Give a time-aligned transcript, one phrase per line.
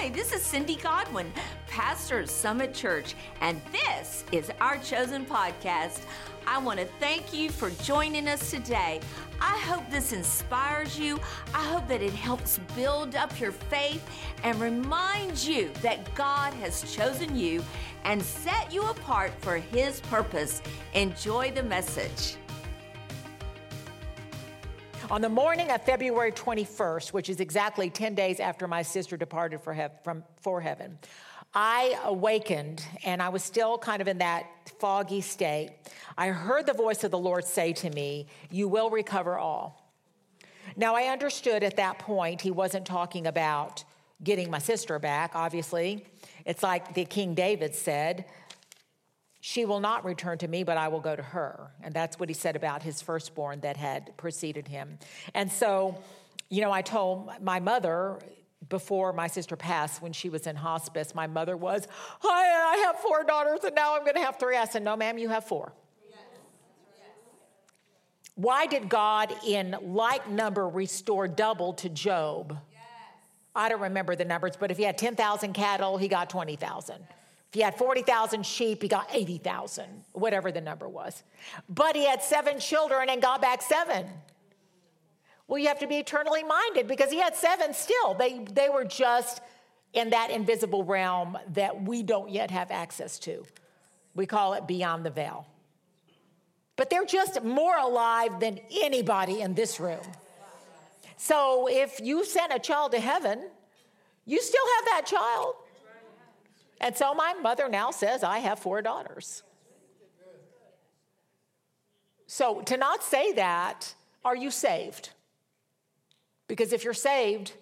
[0.00, 1.32] Hi, this is Cindy Godwin,
[1.66, 6.02] pastor of Summit Church, and this is our chosen podcast.
[6.46, 9.00] I want to thank you for joining us today.
[9.40, 11.18] I hope this inspires you.
[11.52, 14.08] I hope that it helps build up your faith
[14.44, 17.64] and remind you that God has chosen you
[18.04, 20.62] and set you apart for His purpose.
[20.94, 22.36] Enjoy the message.
[25.10, 29.62] On the morning of February 21st, which is exactly 10 days after my sister departed
[29.62, 30.98] for, from, for heaven,
[31.54, 34.44] I awakened and I was still kind of in that
[34.78, 35.70] foggy state.
[36.18, 39.94] I heard the voice of the Lord say to me, You will recover all.
[40.76, 43.84] Now, I understood at that point he wasn't talking about
[44.22, 46.04] getting my sister back, obviously.
[46.44, 48.26] It's like the King David said,
[49.40, 51.70] She will not return to me, but I will go to her.
[51.82, 54.98] And that's what he said about his firstborn that had preceded him.
[55.34, 56.02] And so,
[56.48, 58.18] you know, I told my mother,
[58.68, 61.86] before my sister passed, when she was in hospice, my mother was,
[62.24, 64.56] oh, I, I have four daughters and now I'm going to have three.
[64.56, 65.72] I said, No, ma'am, you have four.
[68.34, 72.56] Why did God, in like number, restore double to Job?
[73.52, 77.04] I don't remember the numbers, but if he had 10,000 cattle, he got 20,000.
[77.48, 81.22] If he had 40,000 sheep, he got 80,000, whatever the number was.
[81.68, 84.06] But he had seven children and got back seven.
[85.46, 88.12] Well, you have to be eternally minded because he had seven still.
[88.12, 89.40] They, they were just
[89.94, 93.46] in that invisible realm that we don't yet have access to.
[94.14, 95.46] We call it beyond the veil.
[96.76, 100.02] But they're just more alive than anybody in this room.
[101.16, 103.48] So if you sent a child to heaven,
[104.26, 105.54] you still have that child.
[106.80, 109.42] And so my mother now says, I have four daughters.
[112.26, 115.10] So to not say that, are you saved?
[116.46, 117.52] Because if you're saved,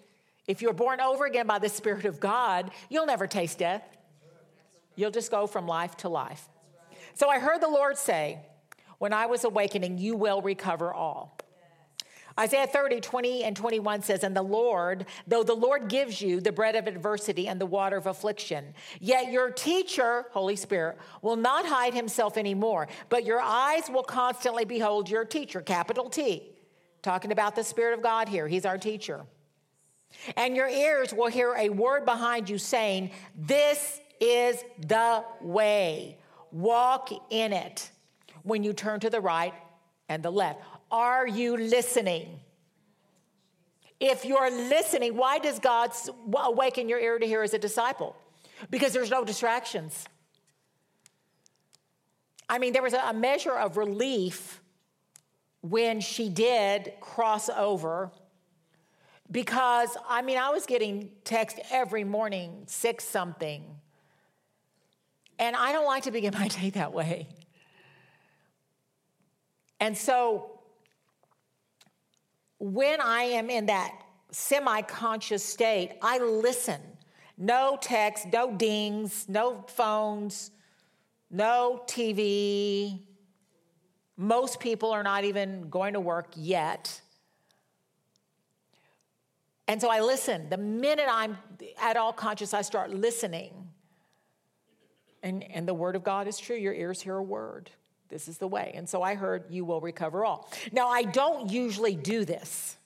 [0.47, 3.83] if you're born over again by the Spirit of God, you'll never taste death.
[4.97, 6.49] You'll just go from life to life.
[7.15, 8.41] So I heard the Lord say,
[8.99, 11.39] when I was awakening, you will recover all.
[12.39, 16.53] Isaiah 30, 20 and 21 says, And the Lord, though the Lord gives you the
[16.53, 21.65] bread of adversity and the water of affliction, yet your teacher, Holy Spirit, will not
[21.65, 26.51] hide himself anymore, but your eyes will constantly behold your teacher, capital T.
[27.01, 29.25] Talking about the Spirit of God here, he's our teacher.
[30.37, 36.19] And your ears will hear a word behind you saying, This is the way,
[36.53, 37.91] walk in it
[38.43, 39.55] when you turn to the right
[40.09, 40.61] and the left.
[40.91, 42.41] Are you listening?
[43.99, 45.93] If you're listening, why does God
[46.37, 48.15] awaken your ear to hear as a disciple?
[48.71, 50.07] Because there's no distractions.
[52.49, 54.61] I mean, there was a measure of relief
[55.63, 58.13] when she did cross over
[59.31, 63.65] because, I mean, I was getting text every morning, six something.
[65.39, 67.27] And I don't like to begin my day that way.
[69.81, 70.56] And so
[72.59, 73.93] when I am in that
[74.31, 76.81] semi conscious state, I listen.
[77.39, 80.51] No text, no dings, no phones,
[81.31, 83.01] no TV.
[84.17, 87.01] Most people are not even going to work yet.
[89.69, 90.49] And so I listen.
[90.49, 91.37] The minute I'm
[91.81, 93.53] at all conscious, I start listening.
[95.23, 96.57] And, and the word of God is true.
[96.57, 97.71] Your ears hear a word.
[98.09, 98.73] This is the way.
[98.75, 100.51] And so I heard, You will recover all.
[100.73, 102.77] Now, I don't usually do this.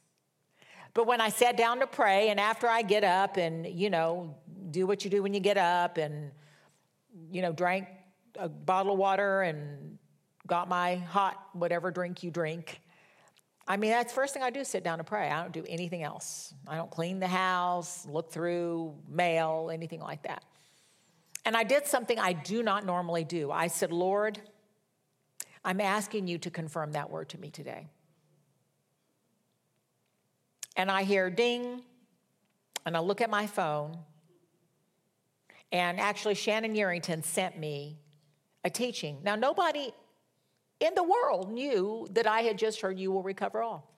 [0.94, 4.34] But when I sat down to pray, and after I get up and, you know,
[4.70, 6.32] do what you do when you get up and,
[7.30, 7.86] you know, drank
[8.36, 9.98] a bottle of water and
[10.46, 12.80] got my hot whatever drink you drink.
[13.68, 15.28] I mean, that's the first thing I do sit down to pray.
[15.28, 16.52] I don't do anything else.
[16.66, 20.42] I don't clean the house, look through mail, anything like that.
[21.44, 23.52] And I did something I do not normally do.
[23.52, 24.40] I said, Lord,
[25.64, 27.88] I'm asking you to confirm that word to me today.
[30.76, 31.82] And I hear ding,
[32.86, 33.98] and I look at my phone,
[35.72, 37.98] and actually, Shannon Yerington sent me
[38.64, 39.18] a teaching.
[39.22, 39.92] Now, nobody
[40.80, 43.88] in the world knew that I had just heard You Will Recover All.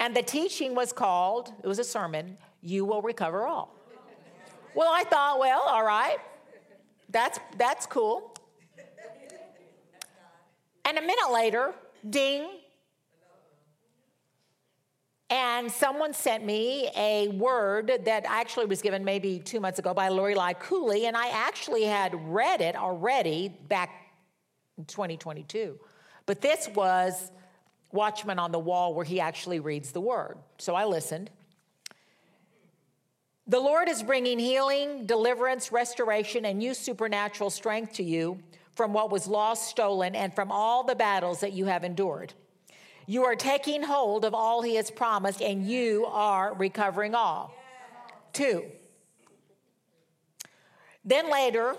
[0.00, 3.74] And the teaching was called, it was a sermon, You Will Recover All.
[4.74, 6.16] Well, I thought, well, all right,
[7.10, 8.33] that's, that's cool.
[10.84, 11.74] And a minute later,
[12.08, 12.48] ding.
[15.30, 20.08] And someone sent me a word that actually was given maybe two months ago by
[20.08, 23.90] Lorelei Cooley, and I actually had read it already back
[24.76, 25.78] in 2022.
[26.26, 27.30] But this was
[27.90, 30.36] Watchman on the Wall, where he actually reads the word.
[30.58, 31.30] So I listened.
[33.46, 38.40] The Lord is bringing healing, deliverance, restoration, and new supernatural strength to you
[38.74, 42.32] from what was lost, stolen, and from all the battles that you have endured.
[43.06, 47.54] You are taking hold of all He has promised, and you are recovering all.
[48.32, 48.64] Two.
[51.04, 51.76] Then later,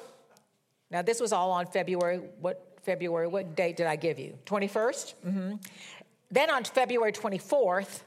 [0.92, 4.38] now this was all on February, what February, what date did I give you?
[4.46, 5.14] 21st?
[5.26, 5.56] Mm-hmm.
[6.30, 8.02] Then on February 24th,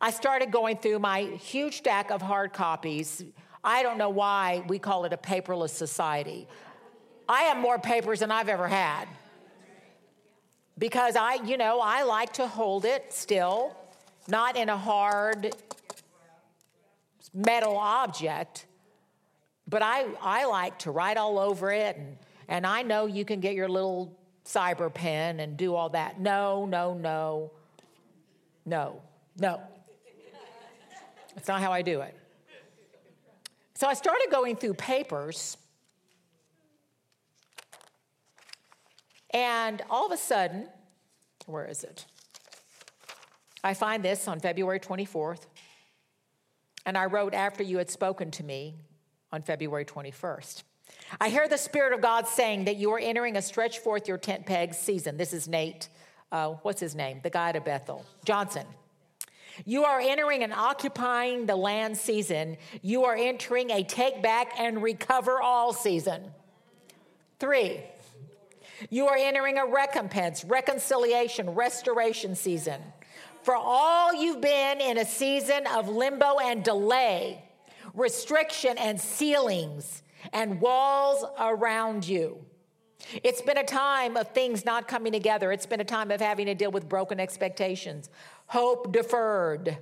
[0.00, 3.24] I started going through my huge stack of hard copies.
[3.64, 6.46] I don't know why we call it a paperless society.
[7.32, 9.06] I have more papers than I've ever had
[10.78, 13.76] because I, you know, I like to hold it still,
[14.28, 15.54] not in a hard
[17.32, 18.66] metal object,
[19.66, 21.96] but I, I like to write all over it.
[21.96, 22.16] And,
[22.48, 26.20] and I know you can get your little cyber pen and do all that.
[26.20, 27.50] No, no, no,
[28.66, 29.00] no,
[29.38, 29.60] no.
[31.34, 32.14] That's not how I do it.
[33.74, 35.56] So I started going through papers,
[39.32, 40.68] and all of a sudden,
[41.46, 42.04] where is it?
[43.64, 45.46] I find this on February 24th,
[46.84, 48.74] and I wrote after you had spoken to me
[49.30, 50.62] on February 21st.
[51.20, 54.18] I hear the Spirit of God saying that you are entering a stretch forth your
[54.18, 55.16] tent pegs season.
[55.16, 55.88] This is Nate,
[56.30, 57.20] uh, what's his name?
[57.22, 58.66] The guy to Bethel, Johnson.
[59.64, 62.56] You are entering and occupying the land season.
[62.80, 66.30] You are entering a take back and recover all season.
[67.38, 67.82] Three,
[68.90, 72.80] you are entering a recompense, reconciliation, restoration season.
[73.42, 77.44] For all you've been in a season of limbo and delay,
[77.94, 80.02] restriction and ceilings
[80.32, 82.44] and walls around you.
[83.24, 85.50] It's been a time of things not coming together.
[85.50, 88.08] It's been a time of having to deal with broken expectations,
[88.46, 89.76] hope deferred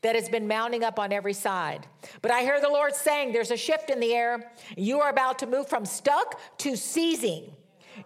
[0.00, 1.86] that has been mounting up on every side.
[2.20, 4.52] But I hear the Lord saying there's a shift in the air.
[4.76, 7.50] You are about to move from stuck to seizing.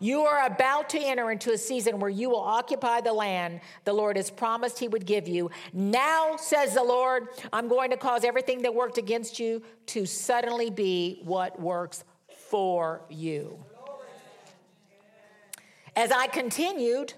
[0.01, 3.93] You are about to enter into a season where you will occupy the land the
[3.93, 5.51] Lord has promised He would give you.
[5.73, 10.71] Now, says the Lord, I'm going to cause everything that worked against you to suddenly
[10.71, 12.05] be what works
[12.49, 13.59] for you.
[15.97, 17.15] As I continued,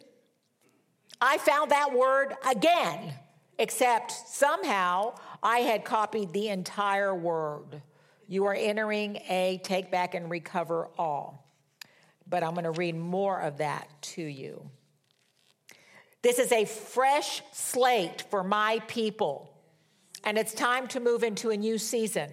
[1.21, 3.13] I found that word again,
[3.59, 7.83] except somehow I had copied the entire word.
[8.27, 11.50] You are entering a take back and recover all.
[12.31, 14.71] But I'm going to read more of that to you.
[16.23, 19.53] This is a fresh slate for my people,
[20.23, 22.31] and it's time to move into a new season.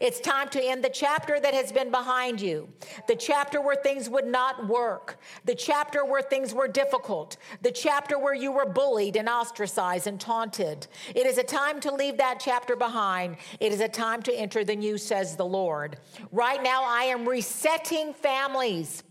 [0.00, 2.68] It's time to end the chapter that has been behind you,
[3.08, 8.18] the chapter where things would not work, the chapter where things were difficult, the chapter
[8.18, 10.86] where you were bullied and ostracized and taunted.
[11.14, 13.36] It is a time to leave that chapter behind.
[13.60, 15.98] It is a time to enter the new, says the Lord.
[16.30, 19.02] Right now, I am resetting families.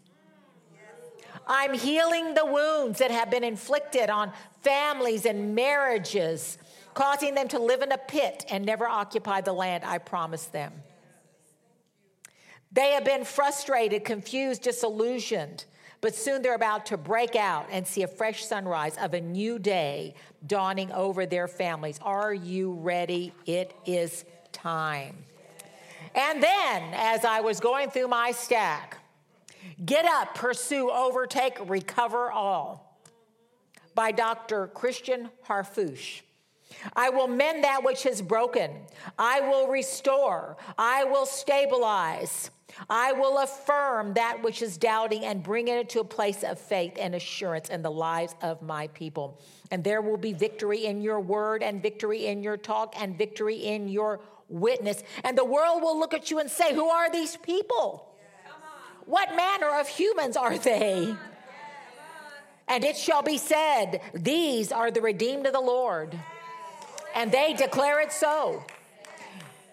[1.53, 4.31] I'm healing the wounds that have been inflicted on
[4.61, 6.57] families and marriages
[6.93, 10.71] causing them to live in a pit and never occupy the land I promised them.
[12.71, 15.65] They have been frustrated, confused, disillusioned,
[15.99, 19.59] but soon they're about to break out and see a fresh sunrise of a new
[19.59, 20.15] day
[20.47, 21.99] dawning over their families.
[22.01, 23.33] Are you ready?
[23.45, 25.17] It is time.
[26.15, 29.00] And then, as I was going through my stack,
[29.83, 32.99] get up, pursue, overtake, recover all
[33.95, 34.67] by Dr.
[34.67, 36.21] Christian Harfouche.
[36.95, 38.71] I will mend that which is broken.
[39.19, 40.57] I will restore.
[40.77, 42.49] I will stabilize.
[42.89, 46.93] I will affirm that which is doubting and bring it to a place of faith
[46.99, 49.39] and assurance in the lives of my people.
[49.71, 53.57] And there will be victory in your word and victory in your talk and victory
[53.57, 55.03] in your witness.
[55.23, 58.10] And the world will look at you and say, Who are these people?
[59.11, 61.13] What manner of humans are they?
[62.69, 66.17] And it shall be said, These are the redeemed of the Lord
[67.13, 68.63] and they declare it so.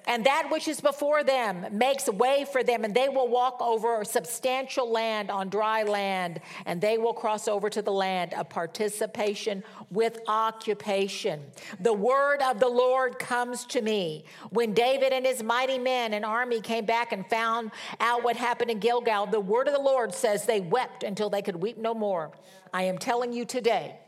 [0.08, 4.02] And that which is before them makes way for them, and they will walk over
[4.06, 9.62] substantial land on dry land, and they will cross over to the land of participation
[9.90, 11.42] with occupation.
[11.80, 14.24] The word of the Lord comes to me.
[14.48, 18.70] When David and his mighty men and army came back and found out what happened
[18.70, 21.92] in Gilgal, the word of the Lord says they wept until they could weep no
[21.92, 22.32] more.
[22.72, 23.98] I am telling you today,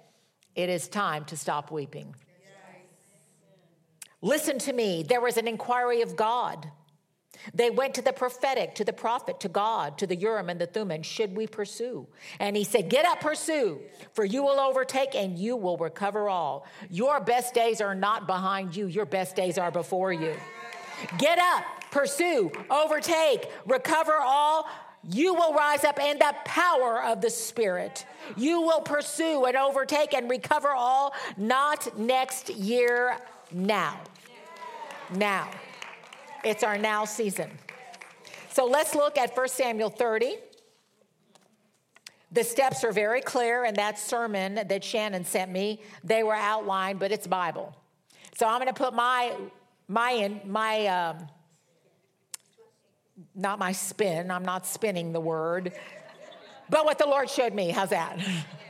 [0.54, 2.14] it is time to stop weeping.
[4.22, 5.02] Listen to me.
[5.02, 6.70] There was an inquiry of God.
[7.54, 10.66] They went to the prophetic, to the prophet, to God, to the Urim and the
[10.66, 11.02] Thummim.
[11.02, 12.06] Should we pursue?
[12.38, 13.80] And he said, Get up, pursue,
[14.12, 16.66] for you will overtake and you will recover all.
[16.90, 20.34] Your best days are not behind you, your best days are before you.
[21.18, 24.68] Get up, pursue, overtake, recover all.
[25.08, 28.04] You will rise up in the power of the Spirit.
[28.36, 33.16] You will pursue and overtake and recover all, not next year,
[33.52, 34.00] now.
[35.14, 35.50] Now.
[36.45, 37.50] It's our now season.
[38.50, 40.37] So let's look at 1 Samuel 30.
[42.33, 45.83] The steps are very clear in that sermon that Shannon sent me.
[46.04, 47.76] They were outlined, but it's Bible.
[48.37, 49.35] So I'm going to put my
[49.88, 51.26] my my um,
[53.35, 54.30] not my spin.
[54.30, 55.73] I'm not spinning the word,
[56.69, 57.71] but what the Lord showed me.
[57.71, 58.19] How's that?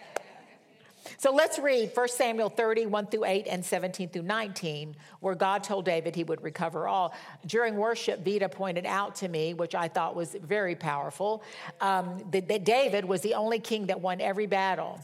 [1.21, 5.62] So let's read 1 Samuel 30, 1 through 8, and 17 through 19, where God
[5.62, 7.12] told David he would recover all.
[7.45, 11.43] During worship, Vita pointed out to me, which I thought was very powerful,
[11.83, 14.99] um, that, that David was the only king that won every battle.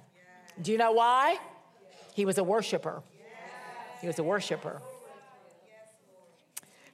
[0.63, 1.37] Do you know why?
[2.15, 3.03] He was a worshiper.
[4.01, 4.81] He was a worshiper.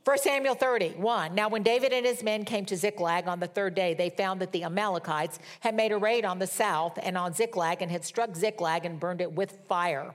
[0.04, 1.32] 1 Samuel 31.
[1.32, 4.40] Now, when David and his men came to Ziklag on the third day, they found
[4.40, 8.04] that the Amalekites had made a raid on the south and on Ziklag and had
[8.04, 10.12] struck Ziklag and burned it with fire.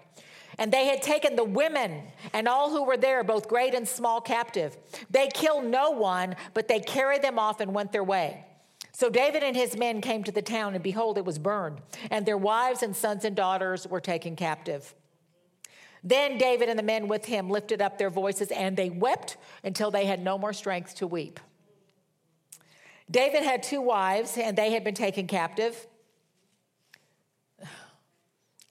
[0.57, 2.01] And they had taken the women
[2.33, 4.75] and all who were there, both great and small, captive.
[5.09, 8.43] They killed no one, but they carried them off and went their way.
[8.91, 11.79] So David and his men came to the town, and behold, it was burned,
[12.11, 14.93] and their wives and sons and daughters were taken captive.
[16.07, 19.91] Then David and the men with him lifted up their voices and they wept until
[19.91, 21.37] they had no more strength to weep.
[23.11, 25.85] David had two wives and they had been taken captive.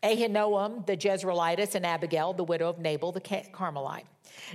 [0.03, 4.07] Ahinoam the Jezreelitess and Abigail, the widow of Nabal the Carmelite.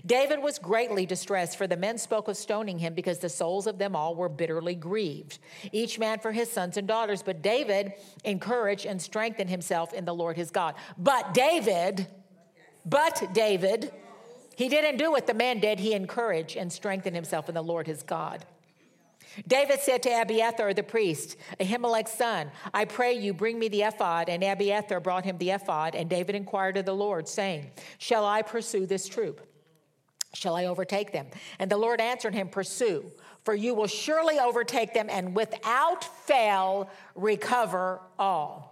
[0.04, 3.78] David was greatly distressed, for the men spoke of stoning him because the souls of
[3.78, 5.40] them all were bitterly grieved,
[5.72, 7.22] each man for his sons and daughters.
[7.22, 10.76] But David encouraged and strengthened himself in the Lord his God.
[10.98, 12.08] But David
[12.86, 13.92] but David,
[14.56, 15.80] he didn't do what the man did.
[15.80, 18.46] He encouraged and strengthened himself in the Lord his God.
[19.48, 24.30] David said to Abiathar the priest, Ahimelech's son, I pray you bring me the ephod.
[24.30, 25.96] And Abiathar brought him the ephod.
[25.96, 29.42] And David inquired of the Lord, saying, Shall I pursue this troop?
[30.34, 31.28] Shall I overtake them?
[31.60, 33.12] And the Lord answered him, Pursue,
[33.44, 38.71] for you will surely overtake them and without fail recover all.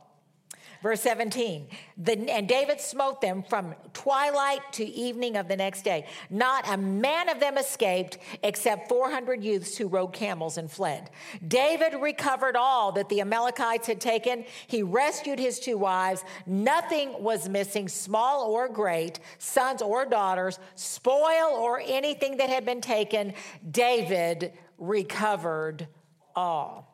[0.82, 1.68] Verse 17,
[1.98, 6.06] the, and David smote them from twilight to evening of the next day.
[6.30, 11.10] Not a man of them escaped except 400 youths who rode camels and fled.
[11.46, 14.46] David recovered all that the Amalekites had taken.
[14.68, 16.24] He rescued his two wives.
[16.46, 22.80] Nothing was missing, small or great, sons or daughters, spoil or anything that had been
[22.80, 23.34] taken.
[23.70, 25.90] David recovered
[26.38, 26.89] all.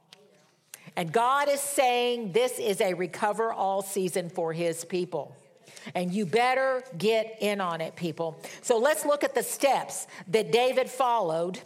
[0.96, 5.36] And God is saying this is a recover all season for his people.
[5.94, 8.40] And you better get in on it, people.
[8.62, 11.60] So let's look at the steps that David followed.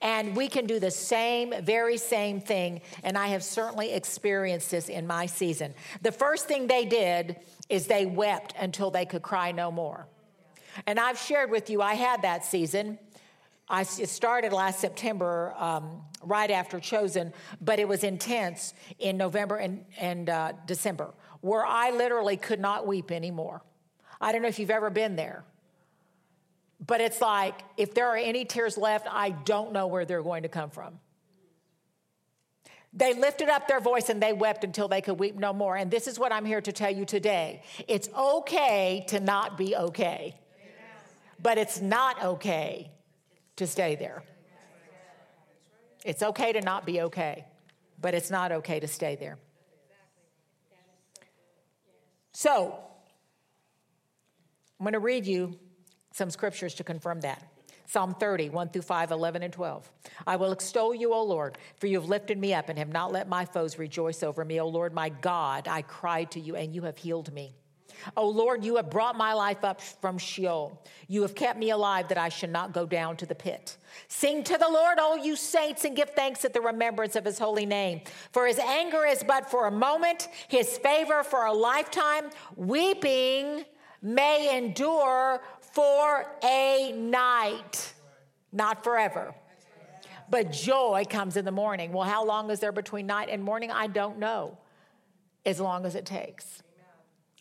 [0.00, 2.82] And we can do the same, very same thing.
[3.02, 5.74] And I have certainly experienced this in my season.
[6.02, 7.36] The first thing they did
[7.68, 10.06] is they wept until they could cry no more.
[10.86, 12.98] And I've shared with you, I had that season.
[13.72, 19.86] I started last September, um, right after Chosen, but it was intense in November and,
[19.98, 23.62] and uh, December, where I literally could not weep anymore.
[24.20, 25.44] I don't know if you've ever been there,
[26.86, 30.42] but it's like if there are any tears left, I don't know where they're going
[30.42, 31.00] to come from.
[32.92, 35.76] They lifted up their voice and they wept until they could weep no more.
[35.76, 39.74] And this is what I'm here to tell you today it's okay to not be
[39.74, 40.38] okay,
[41.40, 42.90] but it's not okay
[43.62, 44.22] to stay there.
[46.04, 47.46] It's okay to not be okay,
[48.00, 49.38] but it's not okay to stay there.
[52.32, 52.78] So,
[54.80, 55.58] I'm going to read you
[56.12, 57.42] some scriptures to confirm that.
[57.86, 59.92] Psalm 30, 1 through 5, 11 and 12.
[60.26, 63.12] I will extol you, O Lord, for you have lifted me up and have not
[63.12, 64.60] let my foes rejoice over me.
[64.60, 67.54] O Lord, my God, I cried to you and you have healed me.
[68.16, 70.82] O Lord, you have brought my life up from Sheol.
[71.08, 73.76] You have kept me alive that I should not go down to the pit.
[74.08, 77.38] Sing to the Lord, all you saints, and give thanks at the remembrance of his
[77.38, 78.00] holy name.
[78.32, 82.30] For his anger is but for a moment, his favor for a lifetime.
[82.56, 83.64] Weeping
[84.00, 87.92] may endure for a night,
[88.52, 89.34] not forever.
[90.28, 91.92] But joy comes in the morning.
[91.92, 93.70] Well, how long is there between night and morning?
[93.70, 94.56] I don't know.
[95.44, 96.62] As long as it takes.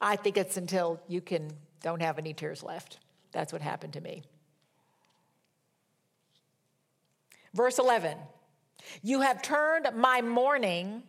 [0.01, 2.97] I think it's until you can don't have any tears left.
[3.31, 4.23] That's what happened to me.
[7.53, 8.17] Verse 11
[9.01, 11.03] You have turned my mourning,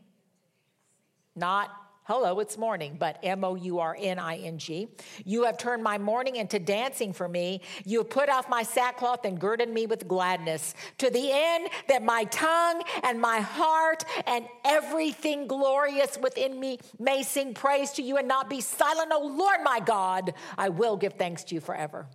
[1.35, 1.71] not
[2.05, 4.89] Hello, it's morning, but M O U R N I N G.
[5.25, 7.61] You have turned my mourning into dancing for me.
[7.85, 12.03] You have put off my sackcloth and girded me with gladness, to the end that
[12.03, 18.17] my tongue and my heart and everything glorious within me may sing praise to you
[18.17, 19.13] and not be silent.
[19.13, 22.09] O Lord my God, I will give thanks to you forever.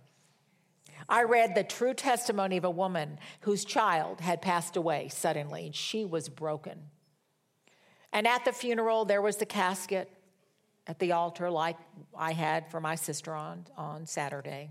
[1.08, 5.74] I read the true testimony of a woman whose child had passed away suddenly, and
[5.74, 6.90] she was broken.
[8.12, 10.10] And at the funeral, there was the casket
[10.86, 11.76] at the altar, like
[12.16, 14.70] I had for my sister on, on Saturday.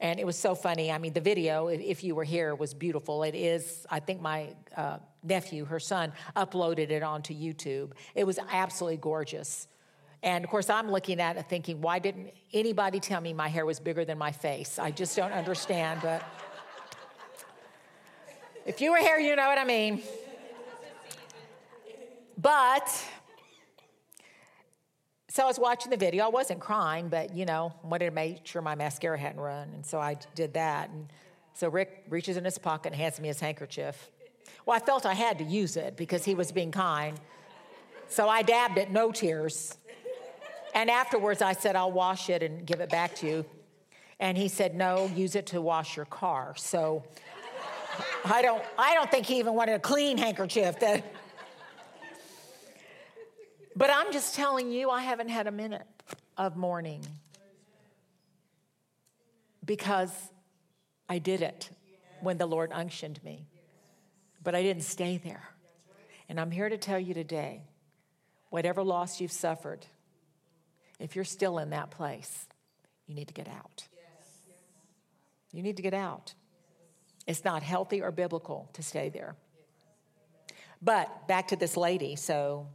[0.00, 0.90] And it was so funny.
[0.90, 3.22] I mean, the video, if you were here, was beautiful.
[3.22, 7.92] It is, I think my uh, nephew, her son, uploaded it onto YouTube.
[8.14, 9.68] It was absolutely gorgeous.
[10.22, 13.64] And of course, I'm looking at it thinking, why didn't anybody tell me my hair
[13.64, 14.78] was bigger than my face?
[14.78, 16.00] I just don't understand.
[16.02, 16.24] But
[18.66, 20.02] if you were here, you know what I mean.
[22.36, 22.88] But,
[25.28, 26.24] so I was watching the video.
[26.24, 29.68] I wasn't crying, but, you know, wanted to make sure my mascara hadn't run.
[29.74, 30.90] And so I did that.
[30.90, 31.12] And
[31.54, 34.10] so Rick reaches in his pocket and hands me his handkerchief.
[34.66, 37.18] Well, I felt I had to use it because he was being kind.
[38.08, 39.76] So I dabbed it, no tears.
[40.74, 43.44] And afterwards, I said, I'll wash it and give it back to you.
[44.18, 46.54] And he said, No, use it to wash your car.
[46.56, 47.04] So
[48.24, 50.80] I don't, I don't think he even wanted a clean handkerchief.
[50.80, 51.04] That,
[53.76, 55.86] but I'm just telling you, I haven't had a minute
[56.36, 57.04] of mourning
[59.64, 60.10] because
[61.08, 61.70] I did it
[62.20, 63.46] when the Lord unctioned me.
[64.42, 65.48] But I didn't stay there.
[66.28, 67.62] And I'm here to tell you today
[68.50, 69.84] whatever loss you've suffered,
[71.00, 72.46] if you're still in that place,
[73.06, 73.88] you need to get out.
[75.52, 76.34] You need to get out.
[77.26, 79.34] It's not healthy or biblical to stay there.
[80.82, 82.16] But back to this lady.
[82.16, 82.68] So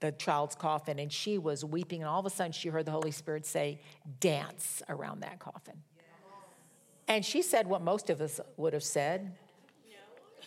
[0.00, 2.90] the child's coffin, and she was weeping, and all of a sudden she heard the
[2.90, 3.80] Holy Spirit say,
[4.20, 5.82] Dance around that coffin.
[7.08, 9.32] And she said what most of us would have said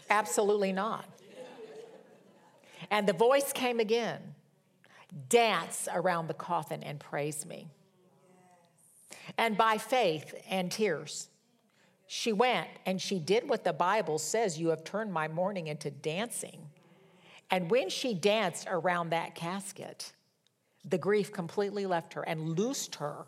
[0.10, 1.06] Absolutely not.
[2.92, 4.36] And the voice came again
[5.30, 7.68] Dance around the coffin and praise me.
[9.38, 11.30] And by faith and tears,
[12.08, 15.92] she went and she did what the Bible says you have turned my mourning into
[15.92, 16.68] dancing.
[17.54, 20.12] And when she danced around that casket,
[20.86, 23.28] the grief completely left her and loosed her.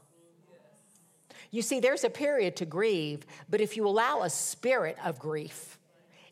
[1.51, 5.77] You see, there's a period to grieve, but if you allow a spirit of grief,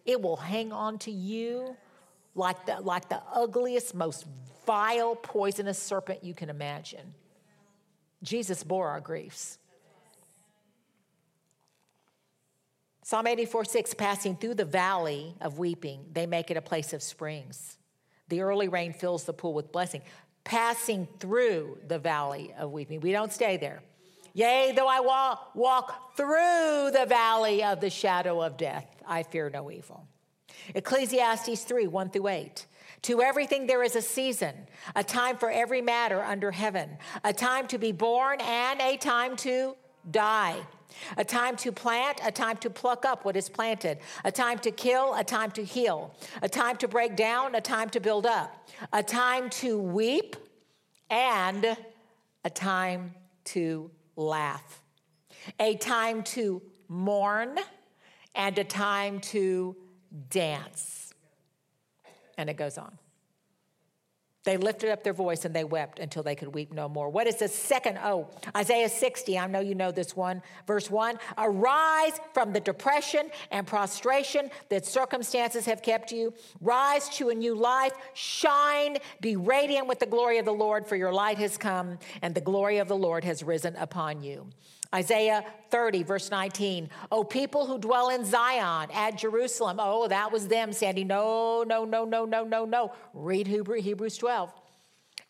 [0.08, 1.78] it will hang on to you
[2.34, 4.26] like the, like the ugliest, most
[4.66, 7.14] vile, poisonous serpent you can imagine.
[8.24, 9.60] Jesus bore our griefs.
[13.04, 17.04] Psalm 84 6, passing through the valley of weeping, they make it a place of
[17.04, 17.78] springs.
[18.30, 20.02] The early rain fills the pool with blessing.
[20.44, 23.00] Passing through the valley of weeping.
[23.00, 23.82] We don't stay there.
[24.34, 29.50] Yea, though I walk, walk through the valley of the shadow of death, I fear
[29.50, 30.08] no evil.
[30.74, 32.66] Ecclesiastes 3 1 through 8.
[33.04, 34.56] To everything there is a season,
[34.96, 39.36] a time for every matter under heaven, a time to be born and a time
[39.38, 39.76] to
[40.10, 40.58] die
[41.18, 44.72] a time to plant, a time to pluck up what is planted, a time to
[44.72, 48.70] kill, a time to heal, a time to break down, a time to build up,
[48.92, 50.36] a time to weep,
[51.10, 51.78] and
[52.44, 54.82] a time to laugh,
[55.60, 57.58] a time to mourn,
[58.36, 59.76] and a time to
[60.30, 61.14] dance.
[62.38, 62.98] And it goes on.
[64.44, 67.10] They lifted up their voice and they wept until they could weep no more.
[67.10, 67.98] What is the second?
[68.04, 69.40] Oh, Isaiah 60.
[69.40, 70.42] I know you know this one.
[70.68, 76.34] Verse 1 Arise from the depression and prostration that circumstances have kept you.
[76.60, 77.94] Rise to a new life.
[78.14, 78.98] Shine.
[79.22, 82.42] Be radiant with the glory of the Lord, for your light has come and the
[82.42, 84.48] glory of the Lord has risen upon you.
[84.94, 86.90] Isaiah 30, verse 19.
[87.12, 89.78] Oh, people who dwell in Zion at Jerusalem.
[89.80, 91.04] Oh, that was them, Sandy.
[91.04, 92.94] No, no, no, no, no, no, no.
[93.14, 94.54] Read Hebrew, Hebrews 12.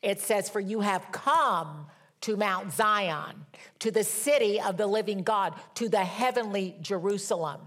[0.02, 1.88] It says, For you have come
[2.21, 3.45] to Mount Zion,
[3.80, 7.62] to the city of the living God, to the heavenly Jerusalem,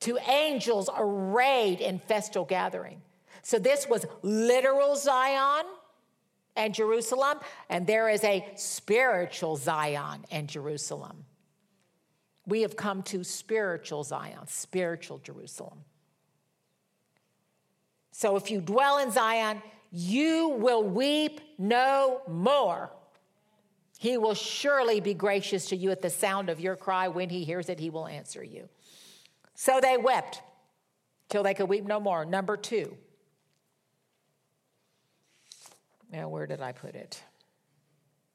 [0.00, 3.00] to angels arrayed in festal gathering.
[3.42, 5.64] So this was literal Zion
[6.56, 7.38] and Jerusalem,
[7.68, 11.24] and there is a spiritual Zion and Jerusalem.
[12.46, 15.78] We have come to spiritual Zion, spiritual Jerusalem.
[18.12, 22.90] So if you dwell in Zion, you will weep no more.
[23.98, 27.08] He will surely be gracious to you at the sound of your cry.
[27.08, 28.68] When he hears it, he will answer you.
[29.54, 30.42] So they wept
[31.28, 32.24] till they could weep no more.
[32.24, 32.96] Number two,
[36.14, 37.20] Now, where did I put it?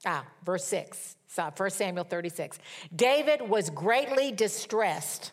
[0.05, 2.59] Ah, verse 6, 1 Samuel 36.
[2.93, 5.31] David was greatly distressed,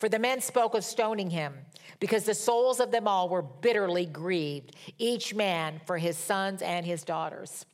[0.00, 1.54] for the men spoke of stoning him,
[2.00, 6.84] because the souls of them all were bitterly grieved, each man for his sons and
[6.84, 7.66] his daughters.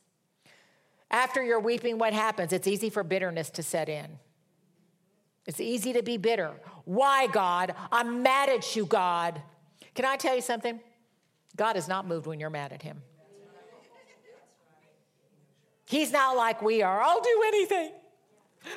[1.09, 2.53] After you're weeping, what happens?
[2.53, 4.19] It's easy for bitterness to set in.
[5.47, 6.51] It's easy to be bitter.
[6.85, 7.73] Why, God?
[7.91, 9.41] I'm mad at you, God.
[9.95, 10.79] Can I tell you something?
[11.55, 13.01] God is not moved when you're mad at him.
[15.85, 17.01] He's not like we are.
[17.01, 17.91] I'll do anything.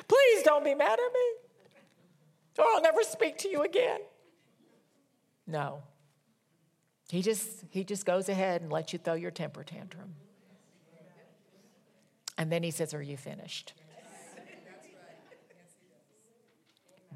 [0.07, 4.01] Please don't be mad at me, or I'll never speak to you again.
[5.47, 5.81] No.
[7.09, 10.13] He just, he just goes ahead and lets you throw your temper tantrum.
[12.37, 13.73] And then he says, Are you finished?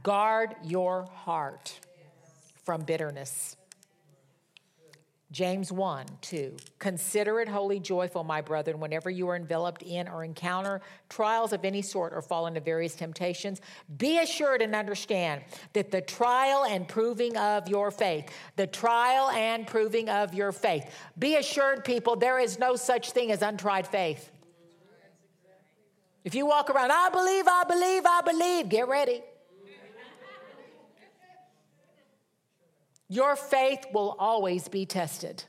[0.02, 1.80] Guard your heart
[2.64, 3.56] from bitterness.
[5.34, 6.56] James 1 2.
[6.78, 11.66] Consider it wholly joyful, my brethren, whenever you are enveloped in or encounter trials of
[11.66, 13.60] any sort or fall into various temptations.
[13.98, 15.42] Be assured and understand
[15.74, 20.86] that the trial and proving of your faith, the trial and proving of your faith.
[21.18, 24.30] Be assured, people, there is no such thing as untried faith.
[26.24, 29.24] If you walk around, I believe, I believe, I believe, get ready.
[33.14, 35.44] Your faith will always be tested.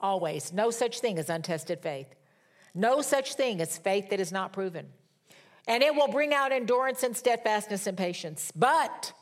[0.00, 0.52] Always.
[0.52, 2.08] No such thing as untested faith.
[2.74, 4.86] No such thing as faith that is not proven.
[5.68, 8.50] And it will bring out endurance and steadfastness and patience.
[8.56, 9.12] But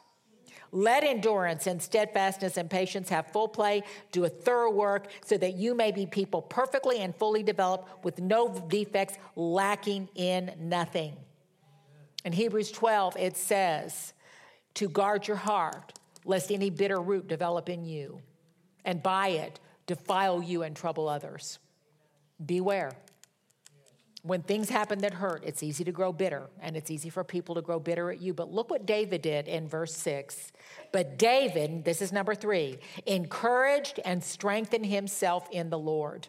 [0.72, 5.56] let endurance and steadfastness and patience have full play, do a thorough work, so that
[5.56, 11.14] you may be people perfectly and fully developed with no defects, lacking in nothing.
[12.24, 14.14] In Hebrews 12, it says
[14.72, 15.92] to guard your heart
[16.26, 18.20] lest any bitter root develop in you,
[18.84, 21.58] and by it defile you and trouble others.
[22.44, 22.92] Beware.
[24.22, 27.54] When things happen that hurt, it's easy to grow bitter, and it's easy for people
[27.54, 28.34] to grow bitter at you.
[28.34, 30.50] But look what David did in verse six.
[30.90, 36.26] But David, this is number three, encouraged and strengthened himself in the Lord.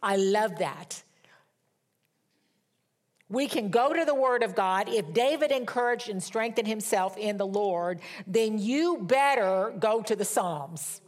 [0.00, 1.02] I love that.
[3.28, 4.88] We can go to the Word of God.
[4.88, 10.24] If David encouraged and strengthened himself in the Lord, then you better go to the
[10.24, 11.00] Psalms.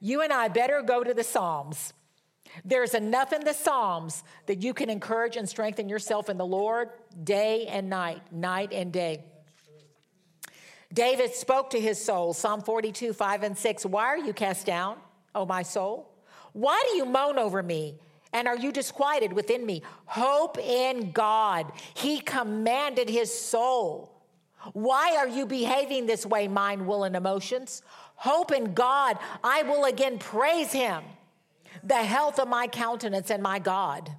[0.00, 1.92] You and I better go to the Psalms.
[2.64, 6.90] There's enough in the Psalms that you can encourage and strengthen yourself in the Lord
[7.22, 9.24] day and night, night and day.
[10.92, 13.86] David spoke to his soul, Psalm 42, 5 and 6.
[13.86, 14.96] Why are you cast down,
[15.34, 16.08] O my soul?
[16.52, 17.98] Why do you moan over me?
[18.34, 19.82] And are you disquieted within me?
[20.06, 21.72] Hope in God.
[21.94, 24.10] He commanded his soul.
[24.72, 27.82] Why are you behaving this way, mind, will, and emotions?
[28.16, 29.18] Hope in God.
[29.44, 31.04] I will again praise him,
[31.84, 34.10] the health of my countenance and my God.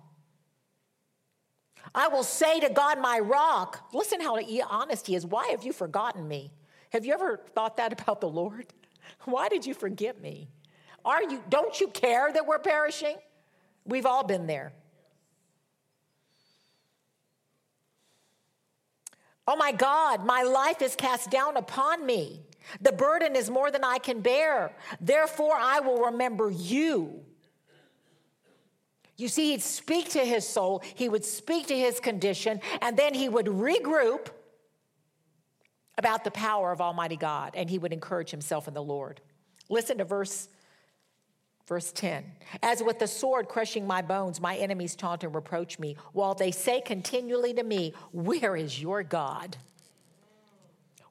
[1.93, 4.37] I will say to God, my rock, listen how
[4.69, 5.25] honest he is.
[5.25, 6.51] Why have you forgotten me?
[6.91, 8.67] Have you ever thought that about the Lord?
[9.25, 10.49] Why did you forget me?
[11.03, 13.15] Are you, don't you care that we're perishing?
[13.85, 14.73] We've all been there.
[19.47, 22.41] Oh my God, my life is cast down upon me.
[22.81, 24.75] The burden is more than I can bear.
[24.99, 27.23] Therefore, I will remember you.
[29.17, 33.13] You see, he'd speak to his soul, he would speak to his condition, and then
[33.13, 34.27] he would regroup
[35.97, 39.21] about the power of Almighty God, and he would encourage himself in the Lord.
[39.69, 40.49] Listen to verse
[41.67, 42.23] Verse 10
[42.61, 46.51] As with the sword crushing my bones, my enemies taunt and reproach me, while they
[46.51, 49.57] say continually to me, Where is your God?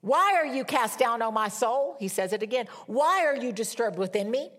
[0.00, 1.96] Why are you cast down, O my soul?
[1.98, 2.66] He says it again.
[2.86, 4.50] Why are you disturbed within me?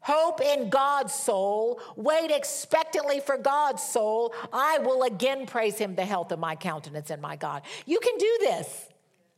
[0.00, 1.80] Hope in God's soul.
[1.94, 4.34] Wait expectantly for God's soul.
[4.52, 7.62] I will again praise him, the health of my countenance and my God.
[7.86, 8.88] You can do this.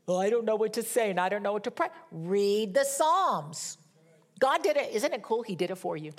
[0.06, 1.88] Well, I don't know what to say and I don't know what to pray.
[2.10, 3.76] Read the Psalms.
[4.38, 4.92] God did it.
[4.92, 5.42] Isn't it cool?
[5.42, 6.12] He did it for you.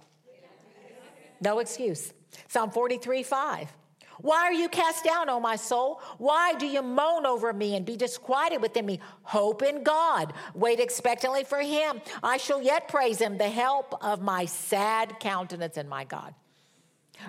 [1.41, 2.13] No excuse.
[2.47, 3.73] Psalm 43 5.
[4.21, 6.01] Why are you cast down, O my soul?
[6.17, 8.99] Why do you moan over me and be disquieted within me?
[9.23, 10.33] Hope in God.
[10.53, 12.01] Wait expectantly for him.
[12.21, 16.35] I shall yet praise him, the help of my sad countenance and my God.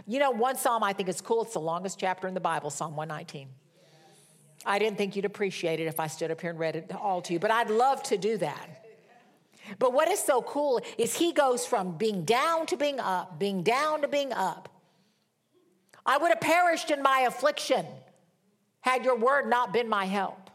[0.07, 1.45] You know, one psalm I think is cool.
[1.45, 3.49] It's the longest chapter in the Bible, Psalm 119.
[4.67, 7.23] I didn't think you'd appreciate it if I stood up here and read it all
[7.23, 8.69] to you, but I'd love to do that.
[9.79, 13.63] But what is so cool is he goes from being down to being up, being
[13.63, 14.69] down to being up.
[16.05, 17.87] I would have perished in my affliction
[18.81, 20.51] had your word not been my help.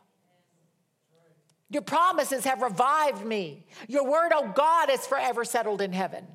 [1.70, 3.66] Your promises have revived me.
[3.88, 6.26] Your word, oh God, is forever settled in heaven.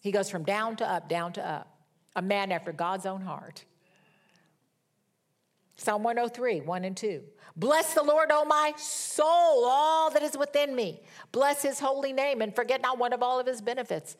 [0.00, 1.68] He goes from down to up, down to up.
[2.14, 3.64] a man after God's own heart.
[5.76, 7.22] Psalm 103, 1 and 2.
[7.56, 11.02] Bless the Lord, O my soul, all that is within me.
[11.32, 14.16] Bless his holy name and forget not one of all of his benefits.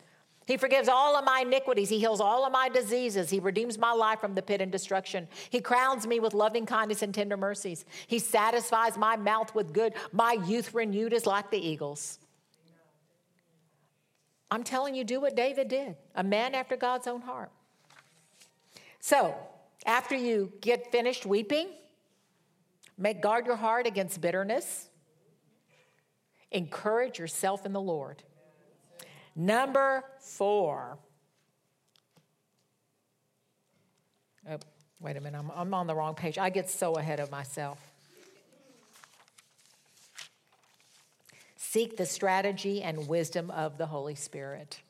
[0.47, 1.89] He forgives all of my iniquities.
[1.89, 3.31] He heals all of my diseases.
[3.31, 5.29] He redeems my life from the pit and destruction.
[5.51, 7.85] He crowns me with loving kindness and tender mercies.
[8.07, 9.95] He satisfies my mouth with good.
[10.11, 12.19] My youth renewed is like the eagles.
[14.51, 17.51] I'm telling you, do what David did, a man after God's own heart.
[19.01, 19.35] So,
[19.87, 21.69] after you get finished weeping,
[22.99, 24.89] make guard your heart against bitterness.
[26.51, 28.23] Encourage yourself in the Lord.
[29.35, 30.99] Number four.
[34.51, 34.59] Oh,
[35.01, 36.37] wait a minute, I'm, I'm on the wrong page.
[36.37, 37.79] I get so ahead of myself.
[41.57, 44.81] Seek the strategy and wisdom of the Holy Spirit.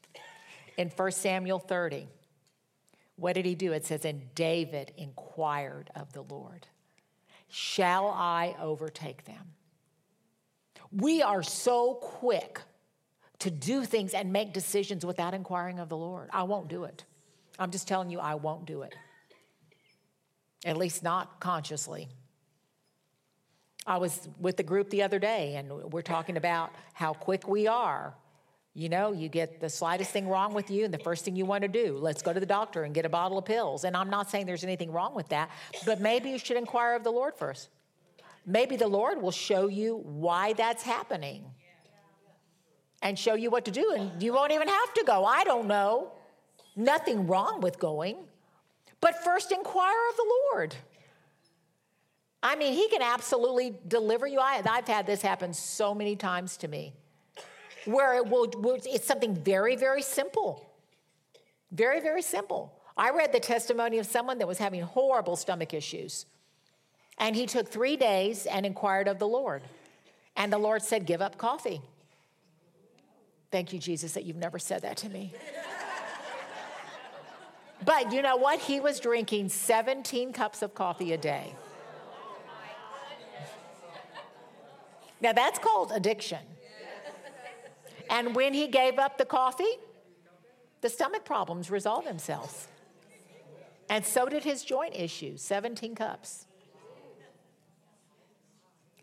[0.76, 2.08] In 1 Samuel 30,
[3.14, 3.72] what did he do?
[3.72, 6.66] It says, And David inquired of the Lord,
[7.54, 9.52] Shall I overtake them?
[10.90, 12.62] We are so quick
[13.40, 16.30] to do things and make decisions without inquiring of the Lord.
[16.32, 17.04] I won't do it.
[17.58, 18.94] I'm just telling you, I won't do it.
[20.64, 22.08] At least not consciously.
[23.86, 27.66] I was with the group the other day, and we're talking about how quick we
[27.66, 28.14] are.
[28.74, 31.44] You know, you get the slightest thing wrong with you, and the first thing you
[31.44, 33.84] want to do, let's go to the doctor and get a bottle of pills.
[33.84, 35.50] And I'm not saying there's anything wrong with that,
[35.84, 37.68] but maybe you should inquire of the Lord first.
[38.46, 41.44] Maybe the Lord will show you why that's happening
[43.02, 45.24] and show you what to do, and you won't even have to go.
[45.24, 46.12] I don't know.
[46.74, 48.16] Nothing wrong with going,
[49.02, 50.74] but first inquire of the Lord.
[52.42, 54.40] I mean, he can absolutely deliver you.
[54.40, 56.94] I, have had this happen so many times to me
[57.84, 58.50] where it will,
[58.84, 60.68] it's something very, very simple.
[61.70, 62.72] Very, very simple.
[62.96, 66.26] I read the testimony of someone that was having horrible stomach issues.
[67.18, 69.62] And he took three days and inquired of the Lord.
[70.36, 71.80] And the Lord said, Give up coffee.
[73.50, 75.32] Thank you, Jesus, that you've never said that to me.
[77.84, 78.60] but you know what?
[78.60, 81.54] He was drinking 17 cups of coffee a day.
[85.20, 86.40] Now, that's called addiction.
[88.12, 89.78] And when he gave up the coffee,
[90.82, 92.68] the stomach problems resolved themselves.
[93.88, 96.46] And so did his joint issues 17 cups.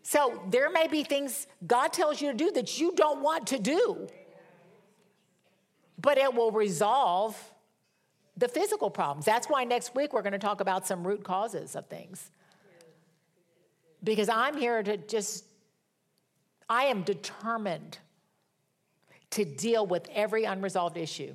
[0.02, 3.58] So there may be things God tells you to do that you don't want to
[3.58, 4.08] do,
[5.98, 7.36] but it will resolve
[8.36, 9.24] the physical problems.
[9.24, 12.30] That's why next week we're going to talk about some root causes of things.
[14.02, 15.44] Because I'm here to just
[16.68, 17.98] I am determined
[19.30, 21.34] to deal with every unresolved issue.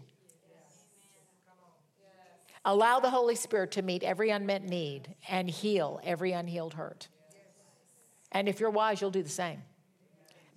[2.65, 7.07] Allow the Holy Spirit to meet every unmet need and heal every unhealed hurt.
[8.31, 9.61] And if you're wise, you'll do the same.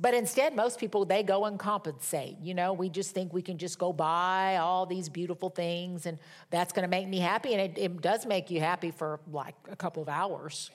[0.00, 2.38] But instead, most people, they go and compensate.
[2.40, 6.18] You know, we just think we can just go buy all these beautiful things and
[6.50, 7.52] that's going to make me happy.
[7.52, 10.70] And it, it does make you happy for like a couple of hours.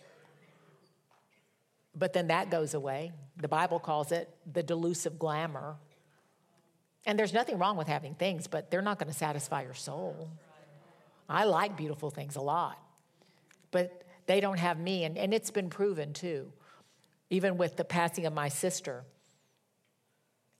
[1.95, 3.11] But then that goes away.
[3.37, 5.77] The Bible calls it the delusive glamour.
[7.05, 10.29] And there's nothing wrong with having things, but they're not going to satisfy your soul.
[11.27, 12.77] I like beautiful things a lot,
[13.71, 15.03] but they don't have me.
[15.03, 16.51] And, and it's been proven too,
[17.29, 19.03] even with the passing of my sister.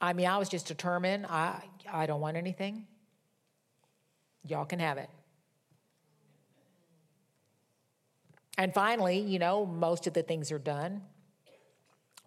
[0.02, 2.88] I mean, I was just determined I, I don't want anything.
[4.46, 5.10] Y'all can have it.
[8.58, 11.02] And finally, you know, most of the things are done.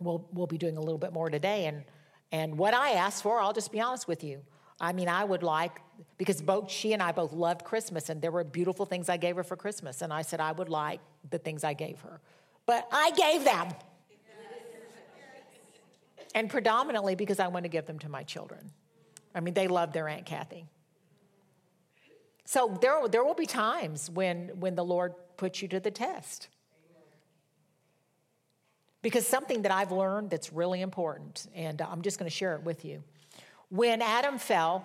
[0.01, 1.67] We'll, we'll be doing a little bit more today.
[1.67, 1.85] And,
[2.33, 4.43] and what I asked for, I'll just be honest with you.
[4.81, 5.81] I mean, I would like,
[6.19, 9.37] because both she and I both loved Christmas, and there were beautiful things I gave
[9.37, 10.03] her for Christmas.
[10.03, 12.21] And I said, I would like the things I gave her.
[12.67, 13.69] But I gave them.
[16.35, 18.71] and predominantly because I want to give them to my children.
[19.35, 20.67] I mean, they love their Aunt Kathy.
[22.45, 26.49] So there, there will be times when, when the Lord puts you to the test.
[29.07, 32.65] Because something that I've learned that's really important, and I'm just going to share it
[32.65, 33.05] with you.
[33.69, 34.85] When Adam fell,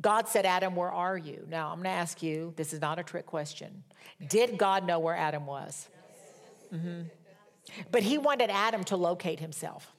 [0.00, 1.44] God said, Adam, where are you?
[1.46, 3.84] Now, I'm going to ask you this is not a trick question.
[4.30, 5.90] Did God know where Adam was?
[6.72, 7.02] Mm-hmm.
[7.90, 9.92] But he wanted Adam to locate himself.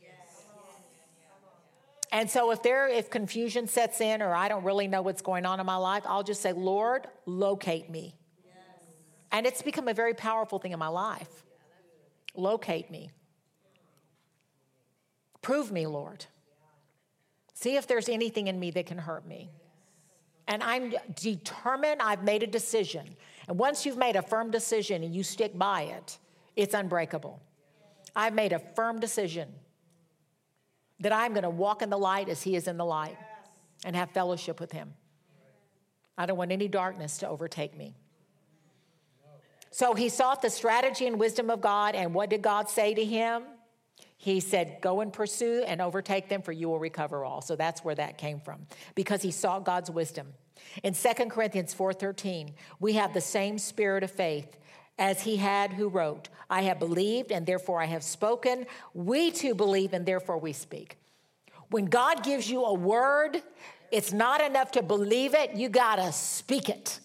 [2.12, 5.46] And so if there if confusion sets in or I don't really know what's going
[5.46, 8.16] on in my life, I'll just say, "Lord, locate me."
[9.32, 11.44] And it's become a very powerful thing in my life.
[12.36, 13.12] Locate me.
[15.42, 16.26] Prove me, Lord.
[17.54, 19.52] See if there's anything in me that can hurt me.
[20.48, 23.16] And I'm determined, I've made a decision.
[23.48, 26.18] And once you've made a firm decision and you stick by it,
[26.56, 27.42] it's unbreakable.
[28.16, 29.50] I've made a firm decision
[31.00, 33.18] that I'm going to walk in the light as He is in the light
[33.86, 34.94] and have fellowship with Him.
[36.18, 37.96] I don't want any darkness to overtake me.
[39.74, 41.96] So he sought the strategy and wisdom of God.
[41.96, 43.42] And what did God say to him?
[44.18, 47.42] He said, Go and pursue and overtake them, for you will recover all.
[47.42, 50.28] So that's where that came from, because he sought God's wisdom.
[50.84, 54.58] In 2 Corinthians 4:13, we have the same spirit of faith
[55.00, 58.68] as he had who wrote, I have believed and therefore I have spoken.
[58.94, 60.98] We too believe and therefore we speak.
[61.72, 63.42] When God gives you a word,
[63.92, 67.00] it's not enough to believe it, you got to speak it.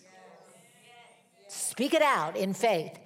[1.49, 2.99] Speak it out in faith.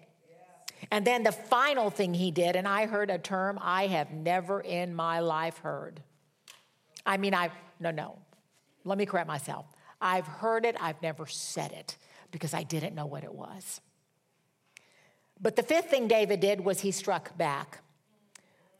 [0.91, 4.61] And then the final thing he did, and I heard a term I have never
[4.61, 6.03] in my life heard.
[7.07, 7.51] I mean, I,
[7.81, 8.19] no, no,
[8.85, 9.67] let me correct myself.
[10.01, 11.97] I've heard it, I've never said it
[12.33, 13.81] because I didn't know what it was.
[15.41, 17.82] But the fifth thing David did was he struck back.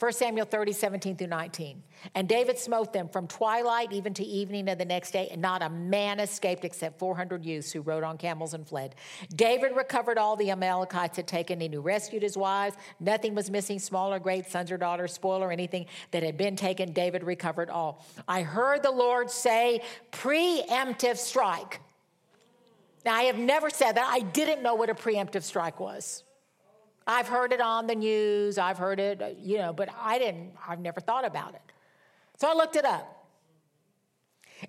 [0.03, 1.81] 1 Samuel 30, 17 through 19.
[2.17, 5.63] And David smote them from twilight even to evening of the next day, and not
[5.63, 8.97] a man escaped except 400 youths who rode on camels and fled.
[9.37, 12.75] David recovered all the Amalekites had taken, and he rescued his wives.
[12.99, 16.57] Nothing was missing, small or great, sons or daughters, spoil or anything that had been
[16.57, 16.93] taken.
[16.93, 18.05] David recovered all.
[18.27, 21.81] I heard the Lord say, preemptive strike.
[23.05, 24.11] Now, I have never said that.
[24.13, 26.25] I didn't know what a preemptive strike was.
[27.07, 30.53] I've heard it on the news, I've heard it, uh, you know, but I didn't,
[30.67, 31.63] I've never thought about it.
[32.39, 33.19] So I looked it up.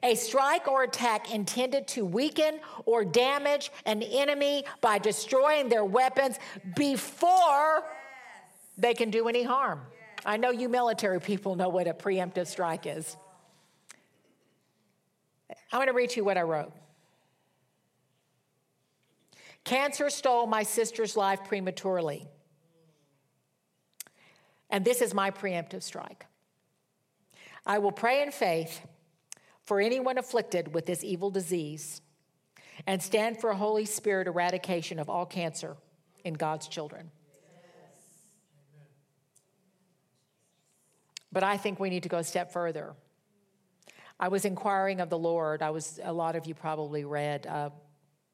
[0.02, 6.40] A strike or attack intended to weaken or damage an enemy by destroying their weapons
[6.76, 7.84] before
[8.78, 9.82] they can do any harm.
[10.26, 13.16] I know you military people know what a preemptive strike is.
[15.72, 16.72] I'm going to read you what I wrote.
[19.64, 22.28] Cancer stole my sister's life prematurely.
[24.70, 26.26] And this is my preemptive strike.
[27.66, 28.82] I will pray in faith
[29.62, 32.02] for anyone afflicted with this evil disease
[32.86, 35.78] and stand for a Holy Spirit eradication of all cancer
[36.26, 37.12] in God's children.
[41.32, 42.94] But I think we need to go a step further.
[44.20, 45.62] I was inquiring of the Lord.
[45.62, 47.70] I was, a lot of you probably read uh,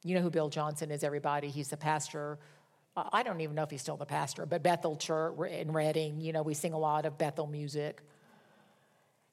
[0.04, 1.50] you know who Bill Johnson is, everybody.
[1.50, 2.40] He's the pastor.
[2.96, 6.22] Uh, I don't even know if he's still the pastor, but Bethel Church in Redding.
[6.22, 8.02] you know, we sing a lot of Bethel music.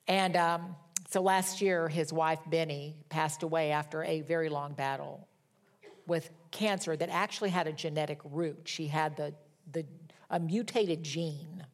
[0.09, 0.77] And um,
[1.09, 5.27] so last year, his wife, Beni, passed away after a very long battle
[6.07, 8.61] with cancer that actually had a genetic root.
[8.65, 9.35] She had the,
[9.73, 9.85] the,
[10.31, 11.65] a mutated gene.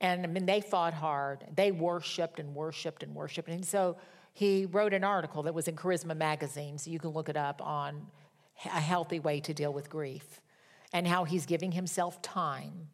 [0.00, 1.44] And I mean, they fought hard.
[1.54, 3.48] They worshiped and worshiped and worshiped.
[3.48, 3.96] And so
[4.34, 7.62] he wrote an article that was in Charisma magazine, so you can look it up
[7.62, 8.08] on
[8.66, 10.40] a healthy way to deal with grief
[10.92, 12.88] and how he's giving himself time,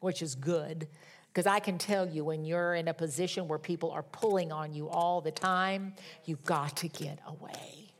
[0.00, 0.88] which is good.
[1.28, 4.72] Because I can tell you, when you're in a position where people are pulling on
[4.72, 7.92] you all the time, you've got to get away.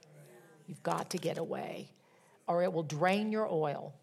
[0.67, 1.91] You've got to get away,
[2.49, 3.95] or it will drain your oil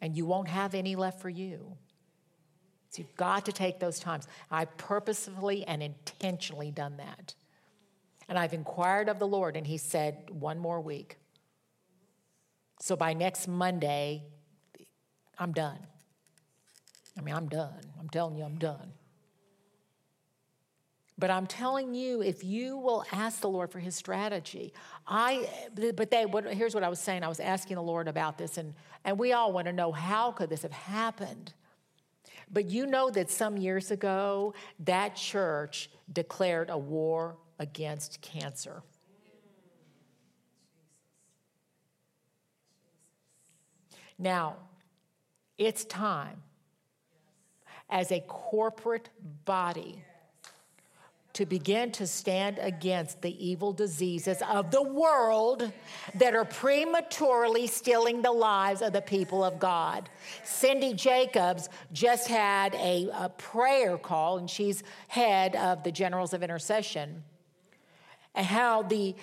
[0.00, 1.76] and you won't have any left for you.
[2.88, 4.26] So you've got to take those times.
[4.50, 7.34] I purposefully and intentionally done that.
[8.30, 11.18] And I've inquired of the Lord, and He said, one more week.
[12.78, 14.22] So by next Monday,
[15.36, 15.80] I'm done.
[17.18, 17.80] I mean, I'm done.
[17.98, 18.92] I'm telling you, I'm done.
[21.18, 24.72] But I'm telling you, if you will ask the Lord for His strategy,
[25.08, 25.48] I.
[25.74, 26.24] But they.
[26.24, 27.24] What, here's what I was saying.
[27.24, 30.30] I was asking the Lord about this, and and we all want to know how
[30.30, 31.52] could this have happened.
[32.50, 38.82] But you know that some years ago, that church declared a war against cancer.
[44.18, 44.56] Now,
[45.56, 46.42] it's time
[47.90, 49.10] as a corporate
[49.44, 50.02] body
[51.34, 55.70] to begin to stand against the evil diseases of the world
[56.14, 60.08] that are prematurely stealing the lives of the people of God.
[60.44, 66.42] Cindy Jacobs just had a, a prayer call, and she's head of the Generals of
[66.42, 67.22] Intercession
[68.34, 69.14] how the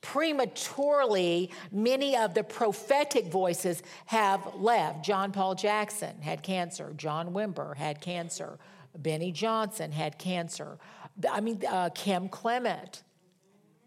[0.00, 5.04] prematurely many of the prophetic voices have left.
[5.04, 8.58] John Paul Jackson had cancer, John Wimber had cancer,
[8.96, 10.78] Beni Johnson had cancer.
[11.30, 13.02] I mean, uh, Kim Clement,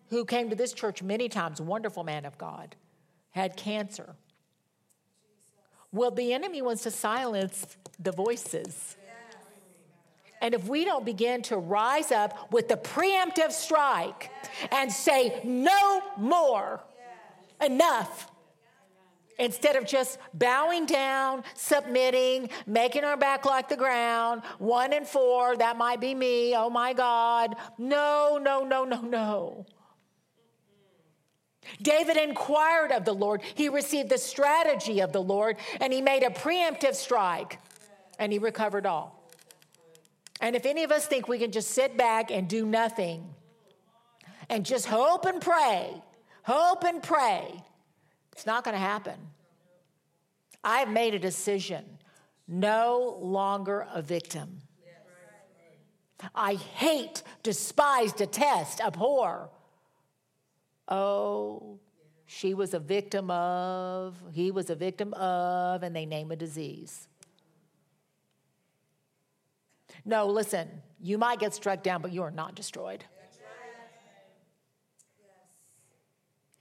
[0.10, 2.76] who came to this church many times, wonderful man of God,
[3.32, 4.16] had cancer.
[5.92, 8.98] Well, the enemy wants to silence the voices.
[10.42, 14.32] And if we don't begin to rise up with the preemptive strike
[14.72, 16.82] and say, no more,
[17.62, 18.32] enough,
[19.38, 25.58] instead of just bowing down, submitting, making our back like the ground, one and four,
[25.58, 27.56] that might be me, oh my God.
[27.78, 29.66] No, no, no, no, no.
[31.82, 33.42] David inquired of the Lord.
[33.56, 37.60] He received the strategy of the Lord and he made a preemptive strike
[38.18, 39.19] and he recovered all.
[40.40, 43.34] And if any of us think we can just sit back and do nothing
[44.50, 46.02] and just hope and pray,
[46.44, 47.64] hope and pray,
[48.32, 49.20] it's not going to happen.
[50.64, 51.84] I've made a decision
[52.48, 54.62] no longer a victim.
[56.34, 59.50] I hate, despise, detest, abhor.
[60.88, 61.80] Oh,
[62.26, 67.09] she was a victim of, he was a victim of, and they name a disease.
[70.06, 70.68] No, listen,
[71.02, 73.04] you might get struck down, but you are not destroyed.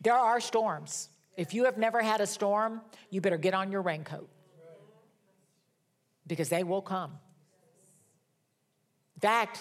[0.01, 1.09] There are storms.
[1.37, 2.81] If you have never had a storm,
[3.11, 4.29] you better get on your raincoat
[6.27, 7.13] because they will come.
[9.17, 9.61] In fact,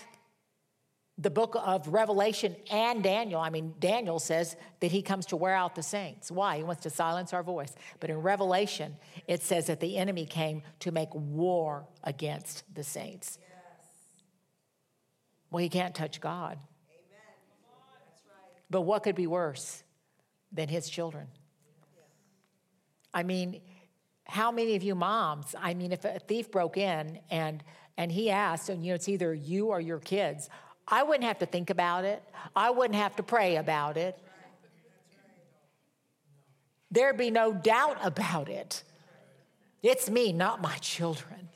[1.18, 5.56] the book of Revelation and Daniel, I mean, Daniel says that he comes to wear
[5.56, 6.30] out the saints.
[6.30, 6.58] Why?
[6.58, 7.74] He wants to silence our voice.
[8.00, 8.96] But in Revelation,
[9.28, 13.40] it says that the enemy came to make war against the saints.
[15.52, 16.60] Well, he can't touch God.
[18.70, 19.84] But what could be worse
[20.52, 21.28] than his children?
[23.14, 23.62] I mean,
[24.26, 27.64] how many of you moms, I mean, if a thief broke in and
[28.00, 30.50] and he asked, and you know, it's either you or your kids,
[30.88, 32.24] I wouldn't have to think about it.
[32.56, 34.18] I wouldn't have to pray about it.
[36.92, 38.84] There'd be no doubt about it.
[39.82, 41.50] It's me, not my children.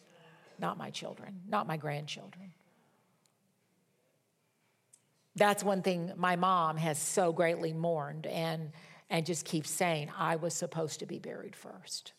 [0.59, 2.50] Not my children, not my grandchildren.
[5.35, 8.71] That's one thing my mom has so greatly mourned and,
[9.09, 12.13] and just keeps saying, I was supposed to be buried first.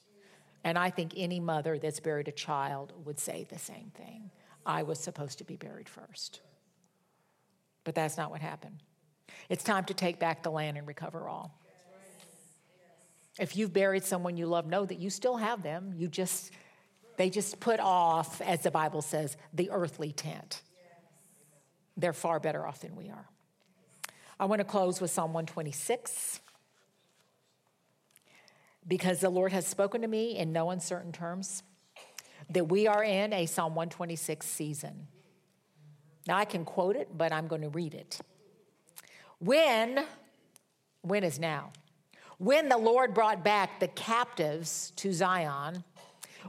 [0.64, 4.30] And I think any mother that's buried a child would say the same thing.
[4.64, 6.40] I was supposed to be buried first.
[7.84, 8.82] But that's not what happened.
[9.48, 11.58] It's time to take back the land and recover all.
[13.38, 15.92] If you've buried someone you love, know that you still have them.
[15.96, 16.52] You just,
[17.16, 20.62] they just put off, as the Bible says, the earthly tent
[21.96, 23.28] they're far better off than we are.
[24.38, 26.40] I want to close with Psalm 126
[28.86, 31.62] because the Lord has spoken to me in no uncertain terms
[32.50, 35.06] that we are in a Psalm 126 season.
[36.26, 38.20] Now I can quote it, but I'm going to read it.
[39.38, 40.04] When,
[41.02, 41.72] when is now?
[42.38, 45.84] When the Lord brought back the captives to Zion,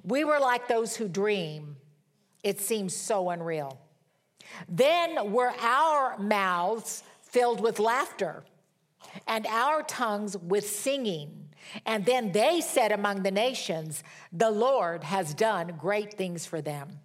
[0.04, 1.76] we were like those who dream.
[2.44, 3.80] It seems so unreal.
[4.68, 8.44] Then were our mouths filled with laughter
[9.28, 11.50] and our tongues with singing.
[11.86, 17.00] And then they said among the nations, The Lord has done great things for them.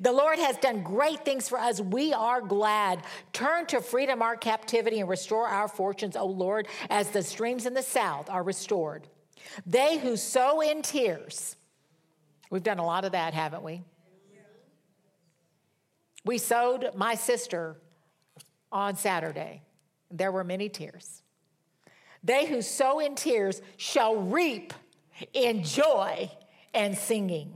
[0.00, 1.80] The Lord has done great things for us.
[1.80, 3.02] We are glad.
[3.32, 7.74] Turn to freedom our captivity and restore our fortunes, O Lord, as the streams in
[7.74, 9.08] the south are restored.
[9.66, 11.56] They who sow in tears,
[12.50, 13.82] we've done a lot of that, haven't we?
[16.24, 17.76] We sowed my sister
[18.70, 19.62] on Saturday.
[20.10, 21.22] There were many tears.
[22.22, 24.74] They who sow in tears shall reap
[25.32, 26.30] in joy
[26.74, 27.54] and singing.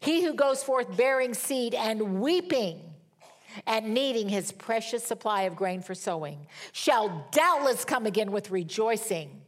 [0.00, 2.80] He who goes forth bearing seed and weeping
[3.66, 9.42] and needing his precious supply of grain for sowing shall doubtless come again with rejoicing,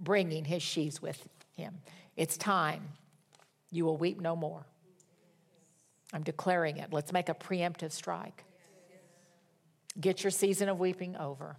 [0.00, 1.26] bringing his sheaves with
[1.56, 1.78] him.
[2.16, 2.88] It's time.
[3.70, 4.66] You will weep no more.
[6.12, 6.92] I'm declaring it.
[6.92, 8.44] Let's make a preemptive strike.
[10.00, 11.56] Get your season of weeping over.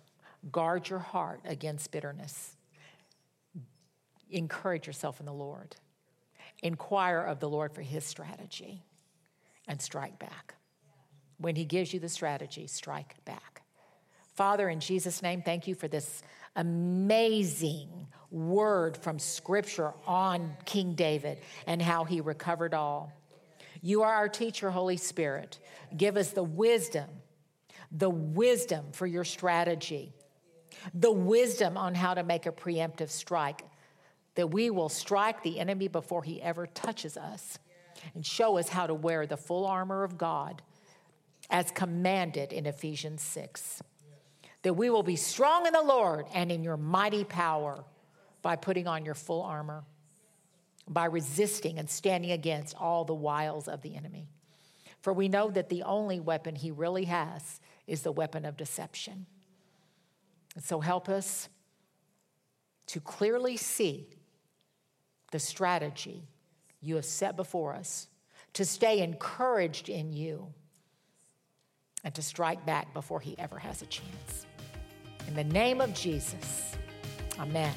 [0.51, 2.55] Guard your heart against bitterness.
[4.31, 5.75] Encourage yourself in the Lord.
[6.63, 8.83] Inquire of the Lord for his strategy
[9.67, 10.55] and strike back.
[11.37, 13.61] When he gives you the strategy, strike back.
[14.35, 16.23] Father, in Jesus' name, thank you for this
[16.55, 23.11] amazing word from Scripture on King David and how he recovered all.
[23.81, 25.59] You are our teacher, Holy Spirit.
[25.95, 27.09] Give us the wisdom,
[27.91, 30.13] the wisdom for your strategy,
[30.93, 33.63] the wisdom on how to make a preemptive strike,
[34.35, 37.59] that we will strike the enemy before he ever touches us,
[38.13, 40.61] and show us how to wear the full armor of God
[41.49, 43.81] as commanded in Ephesians 6.
[44.61, 47.83] That we will be strong in the Lord and in your mighty power
[48.41, 49.83] by putting on your full armor
[50.89, 54.27] by resisting and standing against all the wiles of the enemy.
[55.01, 59.27] For we know that the only weapon he really has is the weapon of deception.
[60.55, 61.47] And so help us
[62.87, 64.09] to clearly see
[65.31, 66.27] the strategy
[66.81, 68.07] you have set before us,
[68.53, 70.47] to stay encouraged in you,
[72.03, 74.47] and to strike back before he ever has a chance.
[75.27, 76.75] In the name of Jesus,
[77.39, 77.75] amen.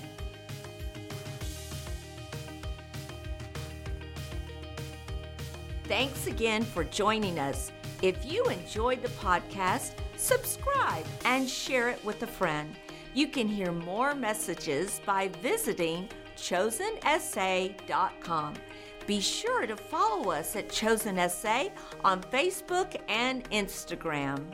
[5.93, 7.71] Thanks again for joining us.
[8.01, 12.75] If you enjoyed the podcast, subscribe and share it with a friend.
[13.13, 17.75] You can hear more messages by visiting chosensa.com.
[19.07, 21.71] Be sure to follow us at Chosen Essay
[22.03, 24.47] on Facebook and Instagram.